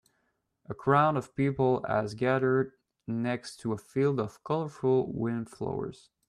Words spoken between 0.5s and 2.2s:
A crowd of people has